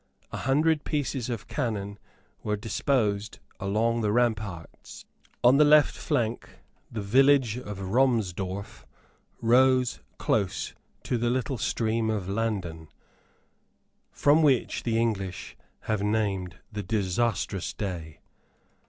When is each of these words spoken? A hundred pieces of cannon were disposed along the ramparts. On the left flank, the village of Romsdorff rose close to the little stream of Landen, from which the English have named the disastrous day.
A 0.31 0.37
hundred 0.37 0.83
pieces 0.83 1.29
of 1.29 1.47
cannon 1.47 1.99
were 2.41 2.55
disposed 2.55 3.37
along 3.59 4.01
the 4.01 4.11
ramparts. 4.11 5.05
On 5.43 5.57
the 5.57 5.63
left 5.63 5.93
flank, 5.95 6.49
the 6.91 7.03
village 7.03 7.55
of 7.55 7.77
Romsdorff 7.77 8.87
rose 9.41 9.99
close 10.17 10.73
to 11.03 11.19
the 11.19 11.29
little 11.29 11.59
stream 11.59 12.09
of 12.09 12.27
Landen, 12.27 12.87
from 14.11 14.41
which 14.41 14.81
the 14.81 14.97
English 14.97 15.55
have 15.81 16.01
named 16.01 16.55
the 16.71 16.81
disastrous 16.81 17.71
day. 17.71 18.21